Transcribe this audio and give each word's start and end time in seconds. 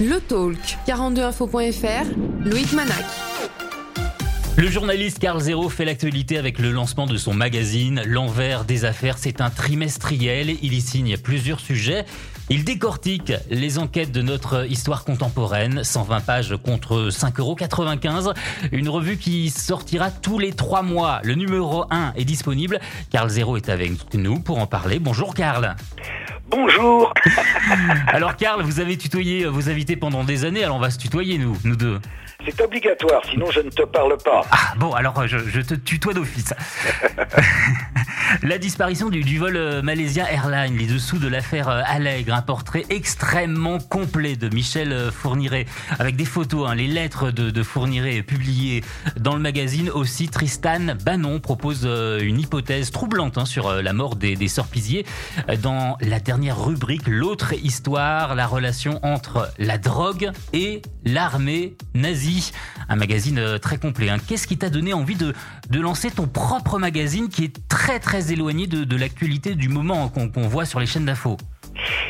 Le 0.00 0.20
Talk, 0.20 0.78
42info.fr, 0.86 2.06
Loïc 2.44 2.72
Manac. 2.72 3.04
Le 4.56 4.68
journaliste 4.68 5.18
Carl 5.18 5.40
Zero 5.40 5.68
fait 5.68 5.84
l'actualité 5.84 6.38
avec 6.38 6.60
le 6.60 6.70
lancement 6.70 7.06
de 7.06 7.16
son 7.16 7.34
magazine 7.34 8.02
L'envers 8.06 8.64
des 8.64 8.84
affaires. 8.84 9.18
C'est 9.18 9.40
un 9.40 9.50
trimestriel. 9.50 10.56
Il 10.62 10.72
y 10.72 10.80
signe 10.80 11.16
plusieurs 11.16 11.58
sujets. 11.58 12.04
Il 12.48 12.62
décortique 12.62 13.32
les 13.50 13.80
enquêtes 13.80 14.12
de 14.12 14.22
notre 14.22 14.70
histoire 14.70 15.04
contemporaine, 15.04 15.82
120 15.82 16.20
pages 16.20 16.56
contre 16.62 17.08
5,95 17.10 18.22
euros. 18.22 18.32
Une 18.70 18.88
revue 18.88 19.16
qui 19.16 19.50
sortira 19.50 20.12
tous 20.12 20.38
les 20.38 20.52
trois 20.52 20.82
mois. 20.82 21.20
Le 21.24 21.34
numéro 21.34 21.86
1 21.90 22.12
est 22.14 22.24
disponible. 22.24 22.78
Carl 23.10 23.28
Zero 23.28 23.56
est 23.56 23.68
avec 23.68 24.14
nous 24.14 24.38
pour 24.38 24.58
en 24.60 24.68
parler. 24.68 25.00
Bonjour 25.00 25.34
Carl. 25.34 25.74
Bonjour. 26.48 27.12
alors 28.08 28.36
Karl, 28.36 28.62
vous 28.62 28.80
avez 28.80 28.96
tutoyé 28.96 29.44
vos 29.44 29.68
invités 29.68 29.96
pendant 29.96 30.24
des 30.24 30.44
années, 30.44 30.64
alors 30.64 30.76
on 30.76 30.80
va 30.80 30.90
se 30.90 30.98
tutoyer 30.98 31.36
nous, 31.36 31.56
nous 31.64 31.76
deux. 31.76 32.00
C'est 32.44 32.60
obligatoire, 32.62 33.22
sinon 33.30 33.50
je 33.50 33.60
ne 33.60 33.68
te 33.68 33.82
parle 33.82 34.16
pas. 34.24 34.42
Ah 34.50 34.74
bon, 34.78 34.92
alors 34.94 35.26
je, 35.26 35.38
je 35.38 35.60
te 35.60 35.74
tutoie 35.74 36.14
d'office. 36.14 36.54
La 38.42 38.58
disparition 38.58 39.08
du, 39.08 39.22
du, 39.22 39.38
vol 39.38 39.56
euh, 39.56 39.82
malaisien 39.82 40.26
Airlines, 40.26 40.76
les 40.76 40.86
dessous 40.86 41.18
de 41.18 41.28
l'affaire 41.28 41.68
euh, 41.68 41.80
Allègre, 41.86 42.34
un 42.34 42.42
portrait 42.42 42.84
extrêmement 42.90 43.78
complet 43.78 44.36
de 44.36 44.54
Michel 44.54 44.92
euh, 44.92 45.10
Fourniret, 45.10 45.66
avec 45.98 46.14
des 46.14 46.26
photos, 46.26 46.68
hein, 46.68 46.74
les 46.74 46.88
lettres 46.88 47.30
de, 47.30 47.50
de, 47.50 47.62
Fourniret 47.62 48.22
publiées 48.22 48.84
dans 49.18 49.34
le 49.34 49.40
magazine. 49.40 49.88
Aussi, 49.90 50.28
Tristan 50.28 50.94
Bannon 51.04 51.40
propose 51.40 51.84
une 51.84 52.38
hypothèse 52.38 52.90
troublante 52.90 53.38
hein, 53.38 53.44
sur 53.44 53.72
la 53.72 53.92
mort 53.92 54.16
des, 54.16 54.36
des 54.36 54.48
Sorpisiers. 54.48 55.04
Dans 55.62 55.96
la 56.00 56.20
dernière 56.20 56.37
rubrique, 56.46 57.06
l'autre 57.06 57.52
histoire, 57.52 58.34
la 58.34 58.46
relation 58.46 59.00
entre 59.02 59.50
la 59.58 59.78
drogue 59.78 60.30
et 60.52 60.82
l'armée 61.04 61.76
nazie. 61.94 62.52
Un 62.88 62.96
magazine 62.96 63.58
très 63.60 63.78
complet. 63.78 64.08
Hein. 64.08 64.18
Qu'est-ce 64.26 64.46
qui 64.46 64.56
t'a 64.56 64.70
donné 64.70 64.92
envie 64.92 65.16
de, 65.16 65.34
de 65.70 65.80
lancer 65.80 66.10
ton 66.10 66.26
propre 66.26 66.78
magazine 66.78 67.28
qui 67.28 67.44
est 67.44 67.68
très 67.68 67.98
très 68.00 68.32
éloigné 68.32 68.66
de, 68.66 68.84
de 68.84 68.96
l'actualité 68.96 69.54
du 69.54 69.68
moment 69.68 70.08
qu'on 70.08 70.28
qu 70.28 70.40
voit 70.40 70.64
sur 70.64 70.80
les 70.80 70.86
chaînes 70.86 71.04
d'infos 71.04 71.36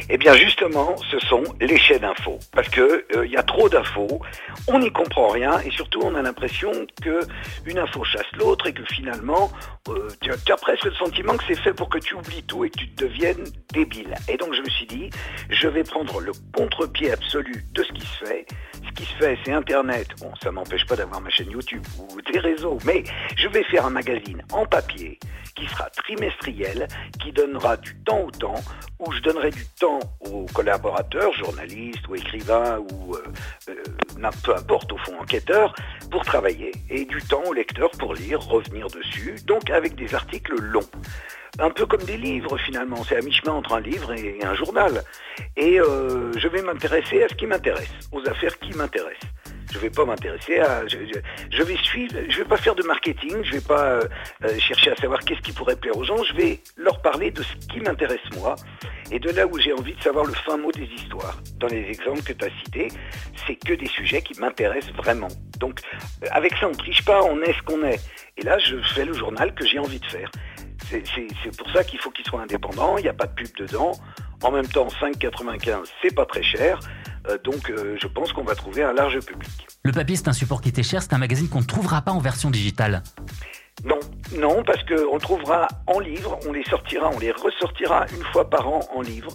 eh 0.09 0.19
bien 0.19 0.35
justement, 0.35 0.97
ce 1.11 1.19
sont 1.21 1.43
les 1.61 1.79
chaînes 1.79 2.01
d'infos. 2.01 2.39
Parce 2.53 2.69
que 2.69 3.07
il 3.11 3.19
euh, 3.19 3.27
y 3.27 3.37
a 3.37 3.43
trop 3.43 3.69
d'infos, 3.69 4.21
on 4.67 4.79
n'y 4.79 4.91
comprend 4.91 5.29
rien 5.29 5.59
et 5.61 5.71
surtout 5.71 6.01
on 6.03 6.15
a 6.15 6.23
l'impression 6.23 6.71
que 7.03 7.21
une 7.67 7.79
info 7.79 8.05
chasse 8.05 8.27
l'autre 8.37 8.67
et 8.67 8.73
que 8.73 8.85
finalement 8.93 9.51
euh, 9.89 10.09
tu, 10.21 10.31
as, 10.31 10.57
presque 10.57 10.85
le 10.85 10.93
sentiment 10.93 11.37
que 11.37 11.45
c'est 11.47 11.59
fait 11.59 11.75
pour 11.75 11.89
que 11.89 11.99
tu 11.99 12.15
oublies 12.15 12.43
tout 12.43 12.65
et 12.65 12.71
que 12.71 12.79
tu 12.79 12.87
deviennes 12.89 13.45
débile. 13.73 14.15
Et 14.29 14.37
donc 14.37 14.55
je 14.55 14.63
me 14.63 14.69
suis 14.69 14.87
dit, 14.87 15.11
je 15.51 15.69
vais 15.69 15.85
prendre 15.85 16.21
le 16.21 16.33
contre-pied 16.55 17.13
absolu 17.13 17.65
de 17.73 17.83
ce 17.83 17.93
qui 17.93 18.01
se 18.01 18.25
fait. 18.25 18.47
Ce 18.87 18.93
qui 18.93 19.05
se 19.05 19.15
fait, 19.17 19.39
c'est 19.45 19.53
Internet. 19.53 20.09
Bon, 20.21 20.33
ça 20.43 20.51
m'empêche 20.51 20.87
pas 20.87 20.97
d'avoir 20.97 21.21
ma 21.21 21.31
chaîne 21.31 21.51
YouTube 21.51 21.85
ou 21.99 22.21
des 22.33 22.39
réseaux, 22.39 22.79
mais 22.85 23.05
je 23.37 23.49
vais 23.49 23.65
faire 23.65 23.87
un 23.87 23.91
magazine 23.91 24.43
en 24.53 24.65
papier 24.67 25.19
qui 25.59 25.67
sera 25.67 25.91
trimestriel, 25.91 26.87
qui 27.21 27.33
donnera 27.33 27.77
du 27.77 27.97
temps 28.05 28.21
au 28.21 28.31
temps, 28.31 28.63
où 29.01 29.13
je 29.13 29.21
donnerai 29.21 29.51
du 29.51 29.58
temps 29.79 30.01
aux 30.21 30.47
collaborateurs, 30.53 31.33
journalistes 31.35 32.07
ou 32.09 32.17
écrivains 32.17 32.79
ou 32.79 33.15
euh, 33.15 33.23
euh, 33.69 34.31
peu 34.45 34.55
importe 34.55 34.93
au 34.93 34.99
fond 34.99 35.19
enquêteurs, 35.21 35.75
pour 36.11 36.25
travailler, 36.25 36.73
et 36.91 37.05
du 37.05 37.21
temps 37.23 37.43
aux 37.47 37.53
lecteurs 37.53 37.91
pour 37.93 38.15
lire, 38.15 38.41
revenir 38.41 38.89
dessus, 38.89 39.37
donc 39.47 39.71
avec 39.71 39.95
des 39.95 40.15
articles 40.15 40.55
longs 40.61 40.91
un 41.59 41.71
peu 41.71 41.87
comme 41.87 42.03
des 42.03 42.17
livres 42.17 42.57
finalement. 42.59 43.03
C'est 43.05 43.17
à 43.17 43.21
mi-chemin 43.21 43.53
entre 43.53 43.75
un 43.75 43.81
livre 43.81 44.13
et 44.13 44.39
un 44.45 44.55
journal. 44.55 45.03
Et 45.57 45.81
euh, 45.81 46.33
je 46.37 46.49
vais 46.49 46.63
m'intéresser 46.63 47.23
à 47.23 47.29
ce 47.29 47.35
qui 47.35 47.47
m'intéresse, 47.47 47.91
aux 48.13 48.27
affaires 48.29 48.59
qui 48.59 48.73
m'intéressent. 48.77 49.29
Je 49.73 49.79
vais 49.79 49.91
pas 49.91 50.05
m'intéresser 50.05 50.61
à. 50.61 50.87
Je, 50.87 50.97
je, 51.51 51.63
vais 51.63 51.77
suivre. 51.77 52.15
Je 52.29 52.39
vais 52.39 52.45
pas 52.45 52.57
faire 52.57 52.75
de 52.75 52.83
marketing. 52.83 53.43
Je 53.43 53.53
vais 53.53 53.61
pas 53.61 54.01
euh, 54.01 54.59
chercher 54.59 54.93
à 54.93 54.97
savoir 54.97 55.21
qu'est-ce 55.21 55.41
qui 55.41 55.53
pourrait 55.53 55.77
plaire 55.77 55.97
aux 55.97 56.05
gens. 56.05 56.23
Je 56.25 56.35
vais 56.35 56.61
leur 56.77 57.01
parler 57.03 57.31
de 57.31 57.43
ce 57.43 57.55
qui 57.67 57.81
m'intéresse 57.81 58.21
moi 58.37 58.57
et 59.11 59.19
de 59.19 59.31
là 59.31 59.47
où 59.47 59.59
j'ai 59.59 59.73
envie 59.73 59.95
de 59.95 60.03
savoir 60.03 60.25
le 60.25 60.33
fin 60.33 60.57
mot 60.57 60.73
des 60.73 60.85
histoires. 60.85 61.39
Dans 61.59 61.67
les 61.67 61.85
exemples 61.89 62.23
que 62.23 62.33
tu 62.33 62.45
as 62.45 62.51
cités, 62.65 62.89
c'est 63.47 63.57
que 63.57 63.75
des 63.75 63.89
sujets 63.89 64.23
qui 64.23 64.39
m'intéressent 64.41 64.93
vraiment. 64.95 65.29
Donc, 65.59 65.81
avec 66.31 66.55
ça, 66.57 66.69
on 66.69 66.73
triche 66.73 67.05
pas. 67.05 67.23
On 67.23 67.41
est 67.43 67.53
ce 67.53 67.63
qu'on 67.63 67.83
est. 67.85 68.01
Et 68.37 68.43
là, 68.43 68.59
je 68.59 68.77
fais 68.95 69.05
le 69.05 69.13
journal 69.13 69.55
que 69.55 69.67
j'ai 69.67 69.79
envie 69.79 70.01
de 70.01 70.07
faire. 70.07 70.31
C'est 70.91 71.57
pour 71.57 71.71
ça 71.71 71.85
qu'il 71.85 71.99
faut 71.99 72.11
qu'il 72.11 72.25
soit 72.25 72.41
indépendant. 72.41 72.97
Il 72.97 73.03
n'y 73.03 73.09
a 73.09 73.15
pas 73.15 73.27
de 73.27 73.35
pub 73.35 73.49
dedans. 73.59 73.93
En 74.43 74.53
même 74.53 74.67
temps, 74.69 74.87
5,95, 75.01 75.85
c'est 76.01 76.15
pas 76.15 76.25
très 76.25 76.43
cher. 76.43 76.79
Euh, 77.29 77.39
donc 77.43 77.71
euh, 77.71 77.97
je 78.01 78.07
pense 78.07 78.33
qu'on 78.33 78.45
va 78.45 78.55
trouver 78.55 78.83
un 78.83 78.93
large 78.93 79.21
public. 79.21 79.51
Le 79.85 79.93
papier, 79.93 80.17
c'est 80.17 80.29
un 80.29 80.33
support 80.33 80.61
qui 80.61 80.69
était 80.69 80.83
cher, 80.83 81.03
c'est 81.03 81.15
un 81.15 81.19
magazine 81.19 81.49
qu'on 81.49 81.61
ne 81.61 81.67
trouvera 81.67 82.03
pas 82.03 82.13
en 82.13 82.19
version 82.19 82.51
digitale. 82.51 83.03
Non, 83.85 83.99
non, 84.37 84.63
parce 84.65 84.83
qu'on 84.85 85.15
le 85.15 85.21
trouvera 85.21 85.69
en 85.87 86.01
livre, 86.01 86.39
on 86.49 86.53
les 86.53 86.65
sortira, 86.65 87.11
on 87.15 87.19
les 87.19 87.31
ressortira 87.31 88.07
une 88.17 88.25
fois 88.33 88.51
par 88.51 88.69
an 88.69 88.81
en 88.95 89.03
livre 89.03 89.31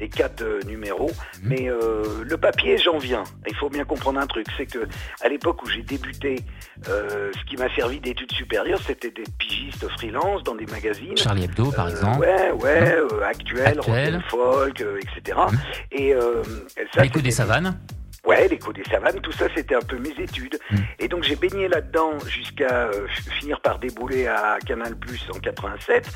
les 0.00 0.08
quatre 0.08 0.42
euh, 0.42 0.60
numéros. 0.66 1.10
Mmh. 1.10 1.48
Mais 1.48 1.70
euh, 1.70 2.24
le 2.24 2.36
papier, 2.36 2.78
j'en 2.78 2.98
viens. 2.98 3.24
Il 3.46 3.54
faut 3.56 3.68
bien 3.68 3.84
comprendre 3.84 4.18
un 4.18 4.26
truc, 4.26 4.46
c'est 4.56 4.66
que 4.66 4.88
à 5.20 5.28
l'époque 5.28 5.62
où 5.62 5.68
j'ai 5.68 5.82
débuté, 5.82 6.40
euh, 6.88 7.30
ce 7.38 7.44
qui 7.44 7.56
m'a 7.56 7.72
servi 7.74 8.00
d'études 8.00 8.32
supérieures, 8.32 8.80
c'était 8.84 9.10
des 9.10 9.24
pigistes 9.38 9.86
freelance 9.90 10.42
dans 10.42 10.54
des 10.54 10.66
magazines. 10.66 11.16
Charlie 11.16 11.44
Hebdo, 11.44 11.70
par 11.70 11.88
exemple. 11.88 12.20
Ouais, 12.20 12.50
ouais, 12.52 12.96
mmh. 13.02 13.22
actuel, 13.22 13.66
actuel. 13.66 14.22
folk, 14.28 14.80
etc. 14.80 15.38
Mmh. 15.50 15.56
Et 15.92 16.14
ça, 16.92 17.02
l'écho 17.02 17.20
des 17.20 17.30
savanes. 17.30 17.78
Ouais, 18.26 18.48
l'écho 18.48 18.72
des 18.72 18.84
savanes, 18.84 19.18
tout 19.20 19.32
ça, 19.32 19.46
c'était 19.54 19.74
un 19.74 19.80
peu 19.80 19.98
mes 19.98 20.10
études. 20.22 20.58
Mmh. 20.70 20.76
Et 20.98 21.08
donc 21.08 21.22
j'ai 21.22 21.36
baigné 21.36 21.68
là-dedans 21.68 22.18
jusqu'à 22.26 22.88
euh, 22.88 23.06
finir 23.38 23.60
par 23.62 23.78
débouler 23.78 24.26
à 24.26 24.58
Canal 24.66 24.94
Plus 24.96 25.26
en 25.34 25.38
87. 25.38 26.06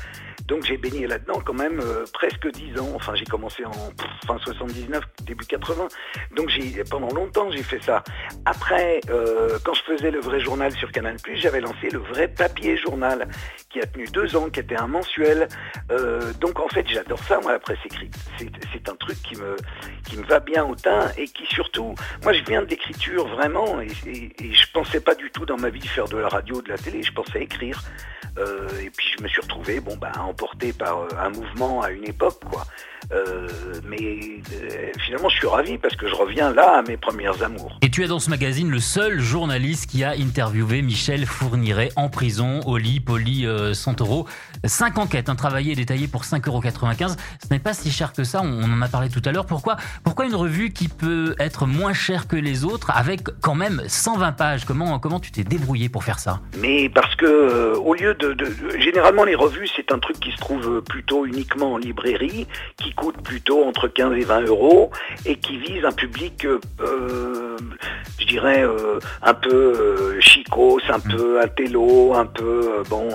Donc 0.47 0.63
j'ai 0.63 0.77
baigné 0.77 1.07
là-dedans 1.07 1.41
quand 1.43 1.53
même 1.53 1.79
euh, 1.79 2.05
presque 2.13 2.47
10 2.51 2.79
ans. 2.79 2.91
Enfin, 2.93 3.15
j'ai 3.15 3.25
commencé 3.25 3.65
en 3.65 3.71
fin 4.27 4.37
79, 4.37 5.03
début 5.23 5.45
80. 5.45 5.87
Donc 6.35 6.51
pendant 6.89 7.09
longtemps 7.09 7.49
j'ai 7.51 7.63
fait 7.63 7.81
ça. 7.81 8.03
Après, 8.45 8.99
euh, 9.09 9.57
quand 9.63 9.73
je 9.73 9.81
faisais 9.83 10.11
le 10.11 10.19
vrai 10.19 10.39
journal 10.39 10.71
sur 10.73 10.91
Canal 10.91 11.17
j'avais 11.33 11.61
lancé 11.61 11.89
le 11.91 11.99
vrai 11.99 12.27
papier 12.27 12.77
journal 12.77 13.27
qui 13.69 13.79
a 13.79 13.87
tenu 13.87 14.05
deux 14.05 14.35
ans, 14.35 14.49
qui 14.49 14.59
était 14.59 14.77
un 14.77 14.87
mensuel. 14.87 15.47
Euh, 15.91 16.31
donc 16.39 16.59
en 16.59 16.67
fait, 16.67 16.85
j'adore 16.87 17.19
ça, 17.23 17.39
moi, 17.41 17.53
la 17.53 17.59
presse 17.59 17.79
écrite. 17.83 18.15
C'est 18.37 18.89
un 18.89 18.95
truc 18.95 19.17
qui 19.23 19.35
me 19.37 19.55
qui 20.05 20.17
me 20.17 20.23
va 20.25 20.39
bien 20.39 20.63
au 20.63 20.75
teint 20.75 21.11
et 21.17 21.25
qui 21.25 21.45
surtout, 21.47 21.95
moi, 22.23 22.33
je 22.33 22.43
viens 22.43 22.61
de 22.61 22.67
l'écriture 22.67 23.27
vraiment 23.29 23.81
et, 23.81 23.87
et, 24.05 24.31
et 24.39 24.53
je 24.53 24.71
pensais 24.71 24.99
pas 24.99 25.15
du 25.15 25.31
tout 25.31 25.45
dans 25.45 25.57
ma 25.57 25.69
vie 25.69 25.85
faire 25.87 26.07
de 26.07 26.17
la 26.17 26.27
radio, 26.27 26.61
de 26.61 26.69
la 26.69 26.77
télé. 26.77 27.01
Je 27.01 27.11
pensais 27.11 27.41
écrire. 27.41 27.81
Et 28.81 28.89
puis 28.89 29.07
je 29.17 29.23
me 29.23 29.29
suis 29.29 29.39
retrouvé, 29.39 29.79
bon 29.79 29.95
ben, 29.95 30.11
emporté 30.35 30.73
par 30.73 30.99
euh, 30.99 31.07
un 31.17 31.29
mouvement 31.29 31.81
à 31.81 31.91
une 31.91 32.03
époque, 32.03 32.41
quoi. 32.51 32.65
Euh, 33.11 33.47
mais 33.87 34.41
euh, 34.53 34.91
finalement, 34.99 35.29
je 35.29 35.37
suis 35.37 35.47
ravi 35.47 35.77
parce 35.77 35.95
que 35.95 36.07
je 36.07 36.15
reviens 36.15 36.51
là 36.53 36.79
à 36.79 36.81
mes 36.81 36.97
premières 36.97 37.41
amours. 37.43 37.77
Et 37.81 37.89
tu 37.89 38.03
es 38.03 38.07
dans 38.07 38.19
ce 38.19 38.29
magazine 38.29 38.69
le 38.69 38.79
seul 38.79 39.19
journaliste 39.19 39.89
qui 39.89 40.03
a 40.03 40.11
interviewé 40.11 40.81
Michel 40.81 41.25
Fourniret 41.25 41.89
en 41.95 42.09
prison 42.09 42.61
au 42.65 42.77
lit 42.77 42.99
Poli 42.99 43.45
euh, 43.45 43.73
Santoro. 43.73 44.27
Cinq 44.63 44.97
enquêtes, 44.97 45.29
un 45.29 45.35
travaillé 45.35 45.73
et 45.73 45.75
détaillé 45.75 46.07
pour 46.07 46.23
5,95€. 46.23 47.09
Ce 47.09 47.15
n'est 47.51 47.59
pas 47.59 47.73
si 47.73 47.91
cher 47.91 48.13
que 48.13 48.23
ça, 48.23 48.41
on 48.43 48.63
en 48.63 48.81
a 48.81 48.87
parlé 48.87 49.09
tout 49.09 49.21
à 49.25 49.31
l'heure. 49.31 49.45
Pourquoi, 49.45 49.77
pourquoi 50.03 50.25
une 50.25 50.35
revue 50.35 50.71
qui 50.71 50.87
peut 50.87 51.35
être 51.39 51.67
moins 51.67 51.93
chère 51.93 52.27
que 52.27 52.35
les 52.35 52.65
autres 52.65 52.91
avec 52.91 53.21
quand 53.41 53.55
même 53.55 53.83
120 53.87 54.31
pages? 54.31 54.65
Comment, 54.65 54.97
comment 54.99 55.19
tu 55.19 55.31
t'es 55.31 55.43
débrouillé 55.43 55.89
pour 55.89 56.03
faire 56.03 56.19
ça? 56.19 56.41
Mais 56.59 56.89
parce 56.89 57.15
que, 57.15 57.75
au 57.75 57.93
lieu 57.93 58.15
de, 58.15 58.33
de, 58.33 58.45
de, 58.45 58.79
Généralement, 58.79 59.23
les 59.23 59.35
revues, 59.35 59.67
c'est 59.75 59.91
un 59.91 59.99
truc 59.99 60.19
qui 60.25 60.31
se 60.31 60.37
trouve 60.37 60.81
plutôt 60.81 61.25
uniquement 61.25 61.73
en 61.73 61.77
librairie, 61.77 62.47
qui 62.77 62.91
coûte 62.93 63.21
plutôt 63.23 63.63
entre 63.63 63.87
15 63.87 64.17
et 64.17 64.23
20 64.23 64.41
euros 64.45 64.89
et 65.25 65.35
qui 65.35 65.57
vise 65.57 65.85
un 65.85 65.91
public, 65.91 66.45
euh, 66.45 67.57
je 68.19 68.25
dirais, 68.25 68.63
euh, 68.63 68.99
un 69.21 69.35
peu 69.35 69.53
euh, 69.53 70.19
chicos, 70.19 70.81
un 70.89 70.97
mmh. 70.97 71.15
peu 71.15 71.41
intello, 71.41 72.13
un 72.15 72.25
peu, 72.25 72.83
bon, 72.89 73.09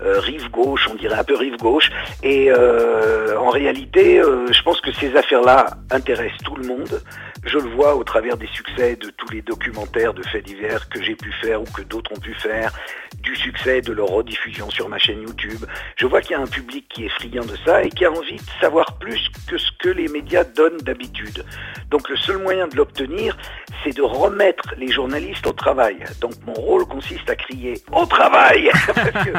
rive 0.00 0.50
gauche, 0.50 0.88
on 0.90 0.96
dirait 0.96 1.18
un 1.18 1.24
peu 1.24 1.36
rive 1.36 1.56
gauche. 1.58 1.90
Et 2.24 2.52
en 2.52 3.50
réalité, 3.50 4.20
je 4.50 4.62
pense 4.62 4.80
que 4.80 4.90
ces 4.92 5.14
affaires-là 5.16 5.66
intéressent 5.90 6.38
tout 6.44 6.56
le 6.56 6.66
monde. 6.66 7.00
Je 7.44 7.58
le 7.58 7.70
vois 7.70 7.94
au 7.94 8.02
travers 8.04 8.36
des 8.36 8.48
succès 8.48 8.96
de 8.96 9.10
tous 9.10 9.30
les 9.30 9.42
documentaires 9.42 10.12
de 10.12 10.22
faits 10.22 10.44
divers 10.44 10.88
que 10.88 11.02
j'ai 11.02 11.14
pu 11.14 11.32
faire 11.40 11.62
ou 11.62 11.64
que 11.64 11.82
d'autres 11.82 12.12
ont 12.12 12.20
pu 12.20 12.34
faire, 12.34 12.72
du 13.20 13.34
succès 13.36 13.80
de 13.80 13.92
leur 13.92 14.08
rediffusion 14.08 14.70
sur 14.70 14.88
ma 14.88 14.98
chaîne 14.98 15.22
YouTube. 15.22 15.64
Je 15.96 16.06
vois 16.06 16.20
qu'il 16.20 16.32
y 16.32 16.34
a 16.34 16.40
un 16.40 16.46
public 16.48 16.86
qui 16.88 17.04
est 17.04 17.08
friand 17.10 17.44
de 17.44 17.56
ça 17.64 17.82
et 17.82 17.90
qui 17.90 18.04
a 18.04 18.10
envie 18.10 18.36
de 18.36 18.60
savoir 18.60 18.98
plus 18.98 19.28
que 19.46 19.58
ce 19.58 19.70
que 19.78 19.88
les 19.88 20.08
médias 20.08 20.44
donnent 20.44 20.78
d'habitude. 20.78 21.44
Donc 21.90 22.08
le 22.08 22.16
seul 22.16 22.38
moyen 22.38 22.68
de 22.68 22.76
l'obtenir, 22.76 23.36
c'est 23.84 23.96
de 23.96 24.02
remettre 24.02 24.38
mettre 24.38 24.74
les 24.78 24.88
journalistes 24.88 25.46
au 25.46 25.52
travail. 25.52 25.96
Donc 26.20 26.32
mon 26.46 26.54
rôle 26.54 26.86
consiste 26.86 27.28
à 27.28 27.34
crier 27.34 27.74
au 27.92 28.06
travail 28.06 28.70
Parce 28.86 29.24
que, 29.26 29.30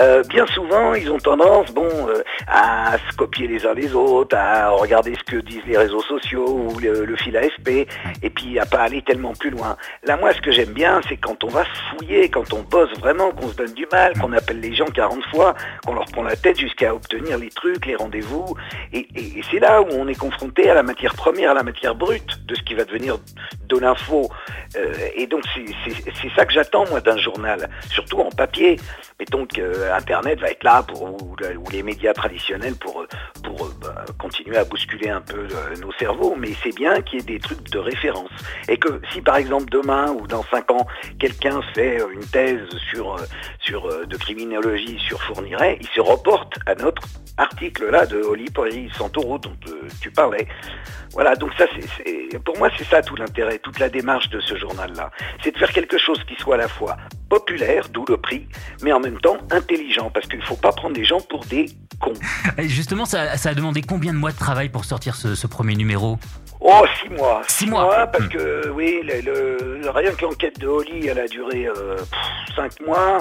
euh, 0.00 0.22
bien 0.28 0.46
souvent 0.46 0.94
ils 0.94 1.10
ont 1.10 1.18
tendance 1.18 1.72
bon 1.72 1.88
euh, 2.08 2.22
à 2.46 2.96
se 2.96 3.16
copier 3.16 3.48
les 3.48 3.66
uns 3.66 3.74
les 3.74 3.94
autres, 3.94 4.36
à 4.36 4.70
regarder 4.70 5.14
ce 5.14 5.24
que 5.24 5.36
disent 5.36 5.66
les 5.66 5.76
réseaux 5.76 6.02
sociaux 6.02 6.46
ou 6.48 6.78
le, 6.78 7.16
fil 7.16 7.36
AFP 7.36 7.88
et 8.22 8.30
puis 8.30 8.58
à 8.58 8.66
pas 8.66 8.82
aller 8.82 9.02
tellement 9.02 9.32
plus 9.32 9.50
loin. 9.50 9.76
Là 10.04 10.16
moi 10.16 10.32
ce 10.32 10.40
que 10.40 10.52
j'aime 10.52 10.72
bien 10.72 11.00
c'est 11.08 11.16
quand 11.16 11.42
on 11.42 11.48
va 11.48 11.64
fouiller, 11.90 12.28
quand 12.28 12.52
on 12.52 12.62
bosse 12.62 12.96
vraiment, 13.00 13.32
qu'on 13.32 13.48
se 13.48 13.56
donne 13.56 13.74
du 13.74 13.86
mal, 13.90 14.16
qu'on 14.18 14.32
appelle 14.32 14.60
les 14.60 14.74
gens 14.74 14.86
40 14.86 15.24
fois, 15.34 15.54
qu'on 15.84 15.94
leur 15.94 16.04
prend 16.06 16.22
la 16.22 16.36
tête 16.36 16.45
jusqu'à 16.54 16.94
obtenir 16.94 17.38
les 17.38 17.50
trucs, 17.50 17.86
les 17.86 17.96
rendez-vous 17.96 18.54
et, 18.92 19.06
c'est 19.50 19.58
là 19.58 19.80
où 19.80 19.86
on 19.92 20.08
est 20.08 20.18
confronté 20.18 20.68
à 20.68 20.74
la 20.74 20.82
matière 20.82 21.14
première, 21.14 21.52
à 21.52 21.54
la 21.54 21.62
matière 21.62 21.94
brute 21.94 22.44
de 22.46 22.54
ce 22.54 22.62
qui 22.62 22.74
va 22.74 22.84
devenir 22.84 23.18
de 23.68 23.78
l'info. 23.78 24.28
Euh, 24.76 24.92
et 25.14 25.26
donc 25.26 25.42
c'est- 25.54 26.30
ça 26.36 26.44
que 26.44 26.52
j'attends 26.52 26.84
moi 26.90 27.00
d'un 27.00 27.16
journal, 27.16 27.70
surtout 27.88 28.18
en 28.18 28.28
papier. 28.28 28.78
Mettons 29.18 29.46
que 29.46 29.60
euh, 29.60 29.96
Internet 29.96 30.40
va 30.40 30.50
être 30.50 30.64
là 30.64 30.82
pour 30.82 31.02
ou, 31.04 31.36
les 31.72 31.82
médias 31.82 32.12
traditionnels 32.12 32.74
pour 32.74 33.06
pour 33.42 33.66
euh, 33.66 33.70
bah, 33.80 34.04
continuer 34.18 34.58
à 34.58 34.64
bousculer 34.64 35.08
un 35.08 35.22
peu 35.22 35.46
nos 35.80 35.92
cerveaux, 35.92 36.34
mais 36.36 36.50
c'est 36.62 36.74
bien 36.74 37.00
qu'il 37.00 37.20
y 37.20 37.22
ait 37.22 37.26
des 37.26 37.38
trucs 37.38 37.70
de 37.70 37.78
référence 37.78 38.30
et 38.68 38.76
que 38.76 39.00
si 39.12 39.22
par 39.22 39.36
exemple 39.36 39.70
demain 39.70 40.10
ou 40.12 40.26
dans 40.26 40.42
cinq 40.50 40.70
ans 40.70 40.86
quelqu'un 41.18 41.60
fait 41.74 41.98
une 42.12 42.26
thèse 42.26 42.68
sur 42.90 43.16
sur 43.60 44.06
de 44.06 44.16
criminologie 44.16 44.98
sur 44.98 45.22
Fourniret, 45.22 45.78
il 45.80 45.88
se 45.88 46.00
reporte 46.00 46.35
à 46.66 46.74
notre 46.74 47.02
article 47.36 47.90
là 47.90 48.06
de 48.06 48.22
Oli 48.22 48.46
Santoro 48.96 49.38
dont 49.38 49.56
euh, 49.68 49.88
tu 50.00 50.10
parlais. 50.10 50.46
Voilà, 51.12 51.34
donc 51.34 51.50
ça, 51.56 51.64
c'est, 51.76 52.38
pour 52.40 52.58
moi, 52.58 52.68
c'est 52.76 52.84
ça 52.84 53.02
tout 53.02 53.16
l'intérêt, 53.16 53.58
toute 53.58 53.78
la 53.78 53.88
démarche 53.88 54.28
de 54.30 54.40
ce 54.40 54.56
journal-là. 54.56 55.10
C'est 55.42 55.52
de 55.52 55.58
faire 55.58 55.72
quelque 55.72 55.98
chose 55.98 56.22
qui 56.24 56.34
soit 56.36 56.56
à 56.56 56.58
la 56.58 56.68
fois 56.68 56.96
populaire, 57.28 57.88
d'où 57.90 58.04
le 58.08 58.16
prix, 58.16 58.46
mais 58.82 58.92
en 58.92 59.00
même 59.00 59.18
temps 59.20 59.38
intelligent, 59.50 60.10
parce 60.10 60.26
qu'il 60.26 60.38
ne 60.38 60.44
faut 60.44 60.56
pas 60.56 60.72
prendre 60.72 60.96
les 60.96 61.04
gens 61.04 61.20
pour 61.20 61.44
des 61.46 61.66
cons. 62.00 62.12
Justement, 62.58 63.04
ça, 63.04 63.36
ça 63.36 63.50
a 63.50 63.54
demandé 63.54 63.82
combien 63.82 64.12
de 64.12 64.18
mois 64.18 64.32
de 64.32 64.38
travail 64.38 64.68
pour 64.68 64.84
sortir 64.84 65.14
ce 65.14 65.46
premier 65.46 65.74
numéro? 65.74 66.18
Oh, 66.68 66.84
six 67.00 67.08
mois. 67.10 67.42
Six 67.46 67.66
mois. 67.70 68.06
parce 68.08 68.24
Hmm. 68.24 68.28
que, 68.28 68.68
oui, 68.70 69.00
le, 69.04 69.20
le- 69.20 69.88
rien 69.90 70.10
que 70.12 70.22
l'enquête 70.22 70.58
de 70.58 70.66
Holly, 70.66 71.06
elle 71.06 71.20
a 71.20 71.28
duré 71.28 71.68
euh, 71.68 71.94
pff, 71.96 72.54
cinq 72.56 72.80
mois. 72.84 73.18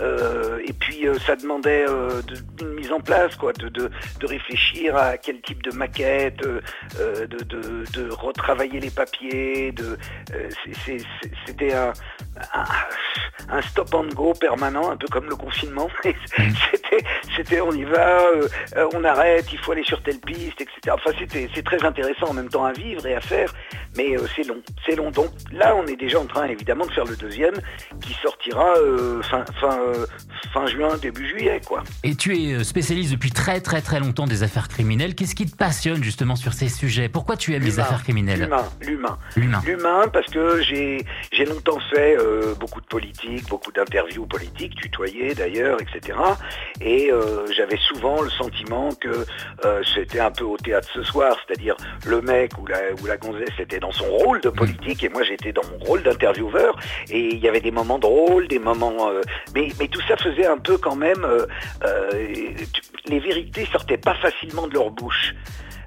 euh, 0.00 0.60
et 0.64 0.72
puis, 0.72 1.08
euh, 1.08 1.18
ça 1.26 1.34
demandait 1.34 1.86
de- 1.86 2.62
une 2.64 2.74
mise 2.74 2.92
en 2.92 3.00
place, 3.00 3.34
quoi, 3.34 3.52
de, 3.52 3.68
de, 3.68 3.90
de 4.20 4.26
réfléchir 4.26 4.96
à 4.96 5.16
quel 5.18 5.40
type 5.40 5.60
de 5.64 5.72
maquette, 5.76 6.36
de, 6.38 6.60
retravailler 8.10 8.78
les 8.78 8.90
papiers. 8.90 9.72
De, 9.72 9.98
C'était 11.46 11.72
un, 11.74 11.92
un, 12.54 12.64
un 13.56 13.62
stop 13.62 13.92
and 13.94 14.08
go 14.14 14.32
permanent, 14.34 14.90
un 14.92 14.96
peu 14.96 15.08
comme 15.08 15.28
le 15.28 15.36
confinement. 15.36 15.88
c'était, 17.36 17.60
on 17.60 17.72
y 17.72 17.84
va, 17.84 18.20
euh, 18.20 18.48
euh, 18.76 18.88
on 18.94 19.04
arrête, 19.04 19.46
il 19.52 19.58
faut 19.58 19.72
aller 19.72 19.84
sur 19.84 20.02
telle 20.02 20.18
piste, 20.18 20.60
etc. 20.60 20.92
Enfin, 20.92 21.10
c'était, 21.18 21.48
c'est 21.54 21.64
très 21.64 21.82
intéressant 21.84 22.28
en 22.28 22.34
même 22.34 22.48
temps 22.48 22.64
à 22.64 22.72
vivre 22.72 23.06
et 23.06 23.14
à 23.14 23.20
faire, 23.20 23.52
mais 23.96 24.16
euh, 24.16 24.26
c'est 24.34 24.46
long, 24.46 24.60
c'est 24.86 24.96
long. 24.96 25.10
Donc 25.10 25.30
là, 25.52 25.74
on 25.76 25.86
est 25.86 25.96
déjà 25.96 26.20
en 26.20 26.26
train, 26.26 26.46
évidemment, 26.46 26.86
de 26.86 26.92
faire 26.92 27.04
le 27.04 27.16
deuxième, 27.16 27.54
qui 28.00 28.14
sortira 28.14 28.74
euh, 28.76 29.22
fin, 29.22 29.44
fin, 29.60 29.78
fin 30.52 30.66
juin, 30.66 30.96
début 31.00 31.28
juillet, 31.28 31.60
quoi. 31.66 31.82
Et 32.02 32.14
tu 32.14 32.36
es 32.36 32.64
spécialiste 32.64 33.12
depuis 33.12 33.30
très 33.30 33.60
très 33.60 33.80
très 33.80 34.00
longtemps 34.00 34.26
des 34.26 34.42
affaires 34.42 34.68
criminelles. 34.68 35.14
Qu'est-ce 35.14 35.34
qui 35.34 35.46
te 35.46 35.56
passionne 35.56 36.02
justement 36.02 36.36
sur 36.36 36.52
ces 36.52 36.68
sujets? 36.68 37.08
Pourquoi 37.08 37.36
tu 37.36 37.54
aimes 37.54 37.62
les 37.62 37.80
affaires 37.80 38.02
criminelles? 38.02 38.40
L'humain, 38.40 38.64
l'humain. 38.80 39.18
L'humain. 39.36 39.62
L'humain, 39.66 40.08
parce 40.12 40.26
que 40.26 40.62
j'ai 40.62 41.04
j'ai 41.32 41.44
longtemps 41.44 41.78
fait 41.94 42.16
beaucoup 42.58 42.80
de 42.80 42.86
politique, 42.86 43.48
beaucoup 43.48 43.72
d'interviews 43.72 44.26
politiques, 44.26 44.74
tutoyées 44.76 45.34
d'ailleurs, 45.34 45.78
etc. 45.80 46.18
Et 46.80 46.83
euh, 47.10 47.46
j'avais 47.56 47.78
souvent 47.78 48.20
le 48.20 48.30
sentiment 48.30 48.90
que 49.00 49.24
euh, 49.64 49.82
c'était 49.94 50.20
un 50.20 50.30
peu 50.30 50.44
au 50.44 50.56
théâtre 50.56 50.88
ce 50.92 51.02
soir, 51.02 51.36
c'est-à-dire 51.46 51.76
le 52.06 52.20
mec 52.20 52.52
ou 52.58 52.66
la, 52.66 52.78
ou 53.02 53.06
la 53.06 53.16
gonzesse 53.16 53.58
était 53.58 53.78
dans 53.78 53.92
son 53.92 54.04
rôle 54.04 54.40
de 54.40 54.50
politique 54.50 55.02
et 55.02 55.08
moi 55.08 55.22
j'étais 55.22 55.52
dans 55.52 55.64
mon 55.64 55.78
rôle 55.84 56.02
d'intervieweur. 56.02 56.78
Et 57.10 57.34
il 57.34 57.38
y 57.38 57.48
avait 57.48 57.60
des 57.60 57.70
moments 57.70 57.98
drôles, 57.98 58.48
des 58.48 58.58
moments... 58.58 59.10
euh, 59.10 59.22
mais, 59.54 59.68
mais 59.80 59.88
tout 59.88 60.02
ça 60.06 60.16
faisait 60.16 60.46
un 60.46 60.58
peu 60.58 60.76
quand 60.76 60.96
même... 60.96 61.26
les 63.06 63.18
vérités 63.18 63.66
sortaient 63.72 63.96
pas 63.96 64.14
facilement 64.14 64.66
de 64.66 64.74
leur 64.74 64.90
bouche. 64.90 65.34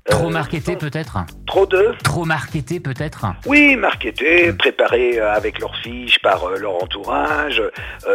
Trop 0.10 0.28
Euh, 0.28 0.30
marketé 0.30 0.74
sans- 0.74 0.76
peut-être 0.78 1.18
Trop 1.46 1.66
de 1.66 1.94
Trop 2.04 2.26
marketé 2.26 2.80
peut-être 2.80 3.26
oui, 3.46 3.76
marketés, 3.76 4.52
préparés 4.54 5.20
euh, 5.20 5.34
avec 5.34 5.60
leurs 5.60 5.76
fiches 5.78 6.20
par 6.20 6.44
euh, 6.46 6.58
leur 6.58 6.76
entourage. 6.84 7.62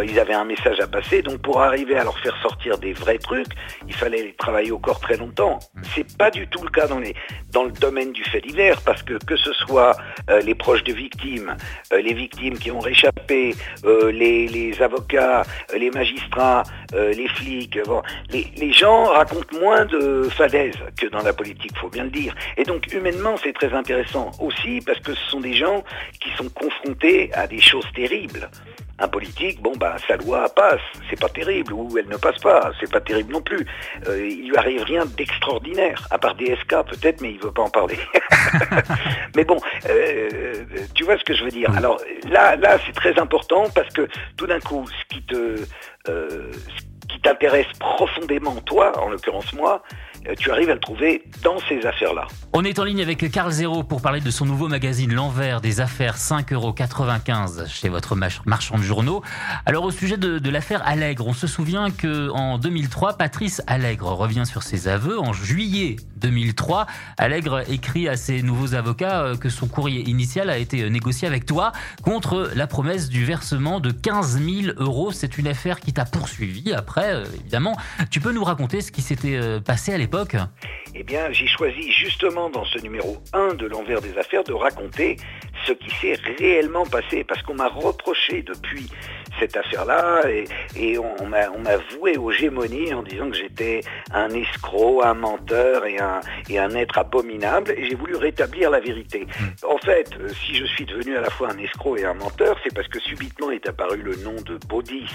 ils 0.04 0.18
avaient 0.18 0.34
un 0.34 0.44
message 0.44 0.80
à 0.80 0.86
passer. 0.86 1.22
Donc 1.22 1.38
pour 1.42 1.60
arriver 1.60 1.96
à 1.96 2.04
leur 2.04 2.18
faire 2.18 2.36
sortir 2.42 2.78
des 2.78 2.92
vrais 2.92 3.18
trucs, 3.18 3.48
il 3.86 3.94
fallait 3.94 4.22
les 4.22 4.34
travailler 4.34 4.70
au 4.70 4.78
corps 4.78 5.00
très 5.00 5.16
longtemps. 5.16 5.58
C'est 5.94 6.16
pas 6.16 6.30
du 6.30 6.46
tout 6.48 6.62
le 6.62 6.70
cas 6.70 6.86
dans 6.86 6.98
les 6.98 7.14
dans 7.50 7.64
le 7.64 7.72
domaine 7.72 8.12
du 8.12 8.24
fait 8.24 8.40
divers 8.40 8.80
parce 8.82 9.02
que 9.02 9.14
que 9.24 9.36
ce 9.36 9.52
soit 9.52 9.96
les 10.44 10.54
proches 10.54 10.84
de 10.84 10.92
victimes, 10.92 11.56
les 11.92 12.14
victimes 12.14 12.58
qui 12.58 12.70
ont 12.70 12.80
réchappé, 12.80 13.54
les, 13.84 14.48
les 14.48 14.82
avocats, 14.82 15.42
les 15.76 15.90
magistrats, 15.90 16.62
les 16.94 17.28
flics, 17.28 17.78
bon, 17.86 18.02
les, 18.30 18.46
les 18.56 18.72
gens 18.72 19.04
racontent 19.04 19.58
moins 19.58 19.84
de 19.84 20.28
falaises 20.30 20.76
que 20.98 21.06
dans 21.08 21.22
la 21.22 21.32
politique, 21.32 21.72
faut 21.82 21.88
bien 21.88 22.04
le 22.04 22.10
dire. 22.10 22.34
Et 22.56 22.62
donc 22.62 22.92
humainement, 22.92 23.34
c'est 23.42 23.52
très 23.52 23.72
intéressant 23.74 24.30
aussi 24.38 24.80
parce 24.86 25.00
que 25.00 25.14
ce 25.14 25.30
sont 25.30 25.40
des 25.40 25.54
gens 25.54 25.82
qui 26.20 26.30
sont 26.36 26.48
confrontés 26.48 27.30
à 27.34 27.46
des 27.48 27.60
choses 27.60 27.86
terribles. 27.94 28.48
Un 28.98 29.08
politique, 29.08 29.60
bon 29.60 29.72
bah 29.76 29.96
sa 30.06 30.16
loi 30.16 30.48
passe, 30.54 30.80
c'est 31.10 31.18
pas 31.18 31.28
terrible, 31.28 31.72
ou 31.72 31.98
elle 31.98 32.06
ne 32.08 32.16
passe 32.16 32.38
pas, 32.38 32.70
c'est 32.78 32.90
pas 32.90 33.00
terrible 33.00 33.32
non 33.32 33.40
plus. 33.40 33.66
Euh, 34.06 34.28
il 34.28 34.48
lui 34.48 34.56
arrive 34.56 34.84
rien 34.84 35.04
d'extraordinaire, 35.06 36.06
à 36.10 36.18
part 36.18 36.36
des 36.36 36.54
SK 36.54 36.68
peut-être, 36.90 37.20
mais 37.20 37.32
il 37.32 37.40
veut 37.40 37.50
pas 37.50 37.62
en 37.62 37.70
parler. 37.70 37.98
mais 39.34 39.44
bon, 39.44 39.58
euh, 39.88 40.64
tu 40.94 41.02
vois 41.02 41.18
ce 41.18 41.24
que 41.24 41.34
je 41.34 41.42
veux 41.42 41.50
dire. 41.50 41.70
Alors 41.76 42.00
là, 42.30 42.54
là 42.54 42.78
c'est 42.86 42.94
très 42.94 43.18
important 43.18 43.64
parce 43.74 43.92
que 43.92 44.06
tout 44.36 44.46
d'un 44.46 44.60
coup, 44.60 44.84
ce 44.86 45.16
qui 45.16 45.22
te, 45.24 45.56
euh, 46.08 46.52
ce 46.52 47.08
qui 47.08 47.20
t'intéresse 47.22 47.72
profondément, 47.80 48.54
toi, 48.60 48.92
en 49.00 49.08
l'occurrence 49.08 49.52
moi, 49.52 49.82
euh, 49.82 50.11
tu 50.38 50.50
arrives 50.50 50.70
à 50.70 50.74
le 50.74 50.80
trouver 50.80 51.24
dans 51.42 51.58
ces 51.68 51.84
affaires-là. 51.86 52.26
On 52.52 52.64
est 52.64 52.78
en 52.78 52.84
ligne 52.84 53.02
avec 53.02 53.30
Carl 53.30 53.50
Zéro 53.50 53.82
pour 53.82 54.02
parler 54.02 54.20
de 54.20 54.30
son 54.30 54.46
nouveau 54.46 54.68
magazine 54.68 55.12
L'envers 55.12 55.60
des 55.60 55.80
affaires 55.80 56.16
5,95€ 56.16 57.68
chez 57.68 57.88
votre 57.88 58.16
marchand 58.46 58.78
de 58.78 58.82
journaux. 58.82 59.22
Alors 59.66 59.84
au 59.84 59.90
sujet 59.90 60.16
de, 60.16 60.38
de 60.38 60.50
l'affaire 60.50 60.82
Allègre, 60.84 61.26
on 61.26 61.32
se 61.32 61.46
souvient 61.46 61.90
que 61.90 62.30
en 62.30 62.58
2003, 62.58 63.14
Patrice 63.14 63.62
Allègre 63.66 64.12
revient 64.12 64.46
sur 64.46 64.62
ses 64.62 64.88
aveux. 64.88 65.18
En 65.18 65.32
juillet 65.32 65.96
2003, 66.22 66.86
Allègre 67.18 67.68
écrit 67.70 68.08
à 68.08 68.16
ses 68.16 68.42
nouveaux 68.42 68.74
avocats 68.74 69.22
euh, 69.22 69.36
que 69.36 69.48
son 69.48 69.66
courrier 69.66 70.08
initial 70.08 70.50
a 70.50 70.58
été 70.58 70.82
euh, 70.82 70.88
négocié 70.88 71.26
avec 71.26 71.46
toi 71.46 71.72
contre 72.02 72.50
la 72.54 72.66
promesse 72.66 73.08
du 73.08 73.24
versement 73.24 73.80
de 73.80 73.90
15 73.90 74.40
000 74.40 74.74
euros. 74.78 75.10
C'est 75.12 75.38
une 75.38 75.48
affaire 75.48 75.80
qui 75.80 75.92
t'a 75.92 76.04
poursuivi 76.04 76.72
après, 76.72 77.14
euh, 77.14 77.24
évidemment. 77.40 77.76
Tu 78.10 78.20
peux 78.20 78.32
nous 78.32 78.44
raconter 78.44 78.80
ce 78.80 78.92
qui 78.92 79.02
s'était 79.02 79.60
passé 79.60 79.92
à 79.92 79.98
l'époque? 79.98 80.36
Eh 80.94 81.02
bien, 81.02 81.32
j'ai 81.32 81.46
choisi 81.46 81.90
justement 81.92 82.50
dans 82.50 82.64
ce 82.64 82.78
numéro 82.78 83.18
1 83.32 83.54
de 83.54 83.66
l'envers 83.66 84.00
des 84.00 84.16
affaires 84.18 84.44
de 84.44 84.52
raconter 84.52 85.16
ce 85.66 85.72
qui 85.72 85.90
s'est 85.90 86.18
réellement 86.38 86.86
passé, 86.86 87.24
parce 87.24 87.42
qu'on 87.42 87.54
m'a 87.54 87.68
reproché 87.68 88.42
depuis 88.42 88.88
cette 89.42 89.56
affaire-là, 89.56 90.22
et, 90.30 90.44
et 90.76 90.98
on, 90.98 91.26
m'a 91.26 91.50
on 91.50 91.58
m'a 91.58 91.76
voué 91.96 92.16
aux 92.16 92.30
gémonies 92.30 92.94
en 92.94 93.02
disant 93.02 93.28
que 93.28 93.36
j'étais 93.36 93.80
un 94.12 94.30
escroc, 94.30 95.02
un 95.02 95.14
menteur 95.14 95.84
et 95.84 95.98
un, 95.98 96.20
et 96.48 96.60
un 96.60 96.70
être 96.76 96.98
abominable, 96.98 97.72
et 97.76 97.88
j'ai 97.88 97.96
voulu 97.96 98.14
rétablir 98.14 98.70
la 98.70 98.78
vérité. 98.78 99.26
En 99.68 99.78
fait, 99.78 100.10
euh, 100.20 100.28
si 100.28 100.54
je 100.54 100.64
suis 100.64 100.84
devenu 100.84 101.16
à 101.16 101.22
la 101.22 101.30
fois 101.30 101.50
un 101.50 101.58
escroc 101.58 101.96
et 101.96 102.04
un 102.04 102.14
menteur, 102.14 102.56
c'est 102.62 102.72
parce 102.72 102.86
que 102.86 103.00
subitement 103.00 103.50
est 103.50 103.68
apparu 103.68 104.00
le 104.00 104.14
nom 104.16 104.36
de 104.46 104.58
Baudis, 104.68 105.10